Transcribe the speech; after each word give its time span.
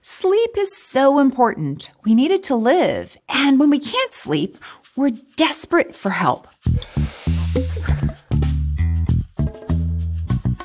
Sleep 0.00 0.50
is 0.56 0.76
so 0.76 1.18
important. 1.18 1.90
We 2.04 2.14
need 2.14 2.30
it 2.30 2.44
to 2.44 2.54
live. 2.54 3.16
And 3.28 3.58
when 3.58 3.68
we 3.68 3.80
can't 3.80 4.12
sleep, 4.12 4.56
we're 4.94 5.10
desperate 5.36 5.92
for 5.94 6.10
help. 6.10 6.46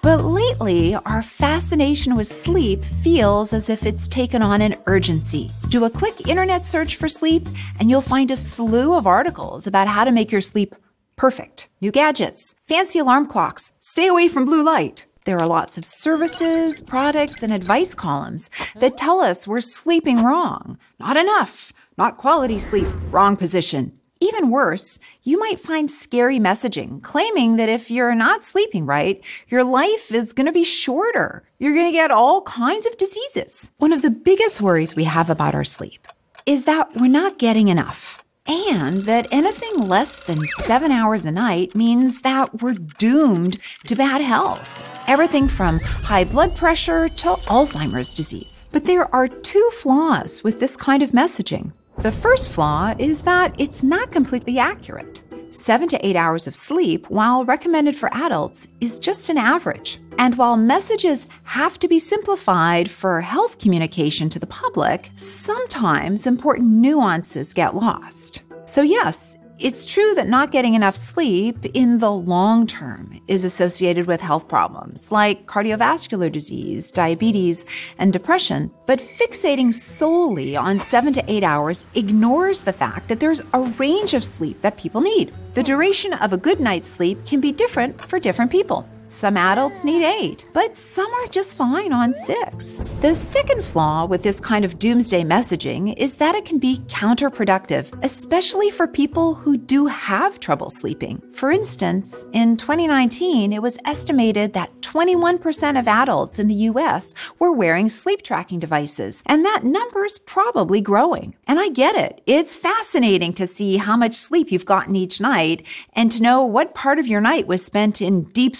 But 0.00 0.22
lately, 0.22 0.94
our 0.94 1.22
fascination 1.22 2.14
with 2.14 2.28
sleep 2.28 2.84
feels 2.84 3.52
as 3.52 3.68
if 3.68 3.84
it's 3.84 4.06
taken 4.06 4.42
on 4.42 4.62
an 4.62 4.76
urgency. 4.86 5.50
Do 5.70 5.84
a 5.84 5.90
quick 5.90 6.28
internet 6.28 6.64
search 6.64 6.94
for 6.94 7.08
sleep, 7.08 7.48
and 7.80 7.90
you'll 7.90 8.02
find 8.02 8.30
a 8.30 8.36
slew 8.36 8.94
of 8.94 9.08
articles 9.08 9.66
about 9.66 9.88
how 9.88 10.04
to 10.04 10.12
make 10.12 10.30
your 10.30 10.40
sleep 10.40 10.76
perfect. 11.16 11.68
New 11.80 11.90
gadgets, 11.90 12.54
fancy 12.68 13.00
alarm 13.00 13.26
clocks, 13.26 13.72
stay 13.80 14.06
away 14.06 14.28
from 14.28 14.44
blue 14.44 14.62
light. 14.62 15.06
There 15.26 15.40
are 15.40 15.46
lots 15.48 15.76
of 15.76 15.84
services, 15.84 16.80
products, 16.80 17.42
and 17.42 17.52
advice 17.52 17.94
columns 17.94 18.48
that 18.76 18.96
tell 18.96 19.18
us 19.18 19.44
we're 19.44 19.60
sleeping 19.60 20.22
wrong. 20.22 20.78
Not 21.00 21.16
enough, 21.16 21.72
not 21.98 22.16
quality 22.16 22.60
sleep, 22.60 22.86
wrong 23.10 23.36
position. 23.36 23.90
Even 24.20 24.50
worse, 24.50 25.00
you 25.24 25.36
might 25.36 25.58
find 25.58 25.90
scary 25.90 26.38
messaging 26.38 27.02
claiming 27.02 27.56
that 27.56 27.68
if 27.68 27.90
you're 27.90 28.14
not 28.14 28.44
sleeping 28.44 28.86
right, 28.86 29.20
your 29.48 29.64
life 29.64 30.14
is 30.14 30.32
going 30.32 30.46
to 30.46 30.52
be 30.52 30.62
shorter. 30.62 31.42
You're 31.58 31.74
going 31.74 31.86
to 31.86 31.92
get 31.92 32.12
all 32.12 32.42
kinds 32.42 32.86
of 32.86 32.96
diseases. 32.96 33.72
One 33.78 33.92
of 33.92 34.02
the 34.02 34.10
biggest 34.10 34.62
worries 34.62 34.94
we 34.94 35.04
have 35.04 35.28
about 35.28 35.56
our 35.56 35.64
sleep 35.64 36.06
is 36.46 36.66
that 36.66 36.94
we're 36.94 37.08
not 37.08 37.40
getting 37.40 37.66
enough. 37.66 38.22
And 38.46 39.02
that 39.02 39.26
anything 39.32 39.88
less 39.88 40.24
than 40.24 40.46
seven 40.46 40.92
hours 40.92 41.26
a 41.26 41.32
night 41.32 41.74
means 41.74 42.20
that 42.20 42.62
we're 42.62 42.74
doomed 42.74 43.58
to 43.88 43.96
bad 43.96 44.20
health. 44.20 44.95
Everything 45.06 45.46
from 45.46 45.78
high 45.78 46.24
blood 46.24 46.56
pressure 46.56 47.08
to 47.08 47.28
Alzheimer's 47.46 48.12
disease. 48.12 48.68
But 48.72 48.86
there 48.86 49.14
are 49.14 49.28
two 49.28 49.70
flaws 49.74 50.42
with 50.42 50.58
this 50.58 50.76
kind 50.76 51.00
of 51.00 51.12
messaging. 51.12 51.72
The 51.98 52.10
first 52.10 52.50
flaw 52.50 52.92
is 52.98 53.22
that 53.22 53.54
it's 53.56 53.84
not 53.84 54.10
completely 54.10 54.58
accurate. 54.58 55.22
Seven 55.52 55.86
to 55.88 56.06
eight 56.06 56.16
hours 56.16 56.48
of 56.48 56.56
sleep, 56.56 57.08
while 57.08 57.44
recommended 57.44 57.94
for 57.94 58.12
adults, 58.12 58.66
is 58.80 58.98
just 58.98 59.30
an 59.30 59.38
average. 59.38 60.00
And 60.18 60.36
while 60.36 60.56
messages 60.56 61.28
have 61.44 61.78
to 61.78 61.88
be 61.88 62.00
simplified 62.00 62.90
for 62.90 63.20
health 63.20 63.60
communication 63.60 64.28
to 64.30 64.40
the 64.40 64.46
public, 64.48 65.12
sometimes 65.14 66.26
important 66.26 66.68
nuances 66.68 67.54
get 67.54 67.76
lost. 67.76 68.42
So, 68.66 68.82
yes, 68.82 69.36
it's 69.58 69.86
true 69.86 70.14
that 70.14 70.28
not 70.28 70.50
getting 70.50 70.74
enough 70.74 70.94
sleep 70.94 71.64
in 71.72 71.98
the 71.98 72.12
long 72.12 72.66
term 72.66 73.18
is 73.26 73.42
associated 73.42 74.06
with 74.06 74.20
health 74.20 74.48
problems 74.48 75.10
like 75.10 75.46
cardiovascular 75.46 76.30
disease, 76.30 76.90
diabetes, 76.90 77.64
and 77.96 78.12
depression. 78.12 78.70
But 78.84 78.98
fixating 78.98 79.72
solely 79.72 80.56
on 80.56 80.78
seven 80.78 81.14
to 81.14 81.24
eight 81.30 81.42
hours 81.42 81.86
ignores 81.94 82.64
the 82.64 82.72
fact 82.74 83.08
that 83.08 83.18
there's 83.18 83.40
a 83.54 83.60
range 83.78 84.12
of 84.12 84.24
sleep 84.24 84.60
that 84.60 84.76
people 84.76 85.00
need. 85.00 85.32
The 85.54 85.62
duration 85.62 86.12
of 86.12 86.34
a 86.34 86.36
good 86.36 86.60
night's 86.60 86.88
sleep 86.88 87.24
can 87.24 87.40
be 87.40 87.50
different 87.50 87.98
for 87.98 88.18
different 88.18 88.50
people. 88.50 88.86
Some 89.16 89.38
adults 89.38 89.82
need 89.82 90.04
eight, 90.04 90.44
but 90.52 90.76
some 90.76 91.10
are 91.10 91.26
just 91.28 91.56
fine 91.56 91.90
on 91.90 92.12
six. 92.12 92.84
The 93.00 93.14
second 93.14 93.64
flaw 93.64 94.04
with 94.04 94.22
this 94.22 94.40
kind 94.40 94.62
of 94.62 94.78
doomsday 94.78 95.22
messaging 95.24 95.96
is 95.96 96.16
that 96.16 96.34
it 96.34 96.44
can 96.44 96.58
be 96.58 96.82
counterproductive, 96.88 97.98
especially 98.04 98.68
for 98.68 98.86
people 98.86 99.32
who 99.32 99.56
do 99.56 99.86
have 99.86 100.38
trouble 100.38 100.68
sleeping. 100.68 101.22
For 101.32 101.50
instance, 101.50 102.26
in 102.34 102.58
2019, 102.58 103.54
it 103.54 103.62
was 103.62 103.78
estimated 103.86 104.52
that 104.52 104.82
21% 104.82 105.78
of 105.78 105.88
adults 105.88 106.38
in 106.38 106.48
the 106.48 106.68
US 106.70 107.14
were 107.38 107.52
wearing 107.52 107.88
sleep 107.88 108.20
tracking 108.22 108.58
devices, 108.58 109.22
and 109.24 109.46
that 109.46 109.64
number 109.64 110.04
is 110.04 110.18
probably 110.18 110.82
growing. 110.82 111.34
And 111.46 111.58
I 111.58 111.70
get 111.70 111.96
it. 111.96 112.20
It's 112.26 112.54
fascinating 112.54 113.32
to 113.34 113.46
see 113.46 113.78
how 113.78 113.96
much 113.96 114.14
sleep 114.14 114.52
you've 114.52 114.64
gotten 114.66 114.94
each 114.94 115.22
night 115.22 115.66
and 115.94 116.12
to 116.12 116.22
know 116.22 116.42
what 116.42 116.74
part 116.74 116.98
of 116.98 117.06
your 117.06 117.22
night 117.22 117.46
was 117.46 117.64
spent 117.64 118.02
in 118.02 118.24
deep 118.24 118.54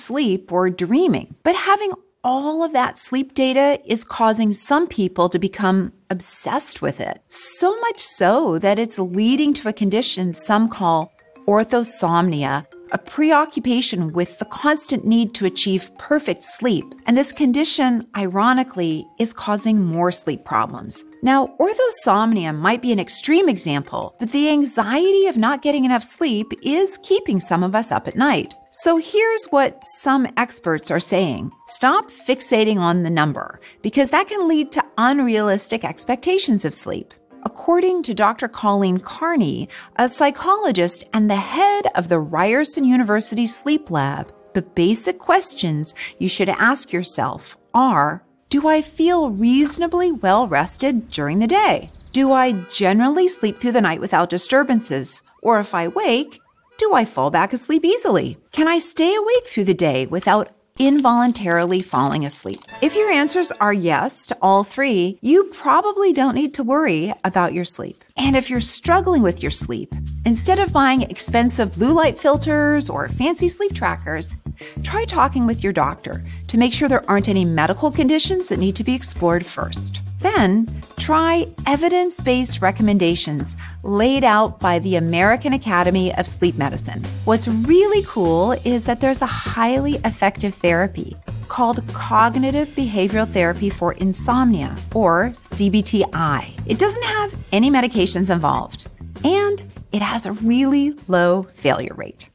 or 0.53 0.71
dreaming. 0.71 1.35
But 1.43 1.57
having 1.57 1.93
all 2.25 2.65
of 2.65 2.73
that 2.73 2.99
sleep 2.99 3.35
data 3.35 3.81
is 3.87 4.03
causing 4.03 4.53
some 4.53 4.89
people 4.89 5.29
to 5.29 5.39
become 5.39 5.93
obsessed 6.11 6.83
with 6.83 7.01
it. 7.01 7.23
So 7.29 7.79
much 7.81 8.01
so 8.01 8.59
that 8.59 8.79
it's 8.81 8.99
leading 8.99 9.53
to 9.55 9.69
a 9.69 9.73
condition 9.73 10.33
some 10.33 10.69
call 10.69 11.13
orthosomnia, 11.47 12.67
a 12.93 12.99
preoccupation 12.99 14.13
with 14.13 14.39
the 14.39 14.45
constant 14.47 15.05
need 15.05 15.35
to 15.35 15.47
achieve 15.47 15.91
perfect 15.99 16.43
sleep. 16.43 16.85
And 17.07 17.17
this 17.17 17.33
condition, 17.33 18.07
ironically, 18.17 19.07
is 19.19 19.33
causing 19.33 19.85
more 19.85 20.11
sleep 20.11 20.45
problems. 20.45 21.05
Now, 21.23 21.55
orthosomnia 21.59 22.57
might 22.57 22.83
be 22.83 22.93
an 22.93 22.99
extreme 22.99 23.49
example, 23.49 24.15
but 24.19 24.31
the 24.31 24.49
anxiety 24.49 25.27
of 25.27 25.37
not 25.37 25.63
getting 25.63 25.85
enough 25.85 26.03
sleep 26.03 26.53
is 26.63 26.99
keeping 27.03 27.41
some 27.41 27.63
of 27.63 27.75
us 27.75 27.93
up 27.93 28.09
at 28.09 28.17
night. 28.17 28.55
So 28.81 28.99
here's 28.99 29.47
what 29.47 29.87
some 29.87 30.29
experts 30.37 30.91
are 30.91 31.01
saying. 31.01 31.51
Stop 31.67 32.11
fixating 32.11 32.77
on 32.77 33.05
the 33.05 33.11
number, 33.11 33.59
because 33.81 34.11
that 34.11 34.29
can 34.29 34.47
lead 34.49 34.71
to 34.73 34.85
unrealistic 34.99 35.83
expectations 35.83 36.67
of 36.67 36.75
sleep. 36.75 37.15
According 37.45 38.03
to 38.03 38.13
Dr. 38.13 38.49
Colleen 38.49 38.99
Carney, 38.99 39.71
a 39.97 40.11
psychologist 40.11 41.05
and 41.15 41.31
the 41.31 41.37
head 41.37 41.87
of 41.95 42.11
the 42.11 42.19
Ryerson 42.19 42.85
University 42.85 43.47
Sleep 43.47 43.91
Lab, 43.91 44.31
the 44.53 44.61
basic 44.61 45.19
questions 45.19 45.95
you 46.19 46.29
should 46.29 46.51
ask 46.51 46.93
yourself 46.93 47.57
are 47.73 48.23
Do 48.51 48.69
I 48.69 48.83
feel 48.83 49.31
reasonably 49.31 50.13
well 50.13 50.49
rested 50.49 51.11
during 51.11 51.39
the 51.39 51.47
day? 51.47 51.91
Do 52.13 52.31
I 52.31 52.53
generally 52.71 53.29
sleep 53.29 53.59
through 53.59 53.73
the 53.73 53.81
night 53.81 54.01
without 54.01 54.29
disturbances? 54.29 55.23
Or 55.41 55.61
if 55.61 55.75
I 55.75 55.89
wake, 55.89 56.41
do 56.79 56.93
I 56.93 57.05
fall 57.05 57.31
back 57.31 57.53
asleep 57.53 57.85
easily? 57.85 58.39
Can 58.53 58.69
I 58.69 58.79
stay 58.79 59.15
awake 59.15 59.47
through 59.47 59.65
the 59.65 59.75
day 59.75 60.07
without 60.07 60.51
involuntarily 60.79 61.81
falling 61.81 62.25
asleep? 62.27 62.61
If 62.83 62.95
your 62.95 63.11
answers 63.11 63.51
are 63.53 63.73
yes 63.73 64.27
to 64.29 64.39
all 64.43 64.65
three, 64.65 65.19
you 65.23 65.45
probably 65.45 66.13
don't 66.13 66.35
need 66.35 66.55
to 66.55 66.63
worry 66.63 67.15
about 67.25 67.55
your 67.55 67.65
sleep. 67.65 68.05
And 68.19 68.35
if 68.35 68.49
you're 68.49 68.61
struggling 68.61 69.23
with 69.23 69.43
your 69.43 69.51
sleep, 69.51 69.95
instead 70.25 70.59
of 70.59 70.73
buying 70.73 71.03
expensive 71.03 71.75
blue 71.75 71.93
light 71.93 72.19
filters 72.19 72.89
or 72.89 73.09
fancy 73.09 73.47
sleep 73.49 73.75
trackers, 73.75 74.35
try 74.83 75.05
talking 75.05 75.47
with 75.47 75.63
your 75.63 75.73
doctor 75.73 76.25
to 76.49 76.57
make 76.57 76.73
sure 76.73 76.89
there 76.89 77.09
aren't 77.11 77.29
any 77.29 77.45
medical 77.45 77.91
conditions 77.91 78.49
that 78.49 78.59
need 78.59 78.75
to 78.77 78.85
be 78.85 78.95
explored 78.95 79.45
first. 79.45 80.01
Then 80.21 80.67
try 80.97 81.47
evidence 81.67 82.19
based 82.21 82.63
recommendations 82.63 83.57
laid 83.83 84.25
out 84.25 84.61
by 84.61 84.79
the 84.79 84.97
American 84.97 85.53
Academy 85.53 86.15
of 86.15 86.27
Sleep 86.27 86.57
Medicine. 86.57 87.05
What's 87.27 87.47
really 87.47 88.03
cool 88.09 88.53
is 88.65 88.87
that 88.87 89.01
there's 89.01 89.21
a 89.21 89.27
highly 89.27 89.97
effective 90.05 90.55
therapy 90.55 91.17
called 91.57 91.83
Cognitive 91.95 92.69
Behavioral 92.77 93.27
Therapy 93.27 93.71
for 93.71 93.95
Insomnia, 93.95 94.77
or 94.93 95.31
CBTI. 95.31 96.51
It 96.67 96.79
doesn't 96.79 97.03
have 97.03 97.35
any 97.51 97.71
medications 97.71 98.29
involved, 98.29 98.89
and 99.25 99.63
it 99.91 100.03
has 100.03 100.27
a 100.27 100.33
really 100.33 100.95
low 101.09 101.45
failure 101.55 101.95
rate. 101.95 102.29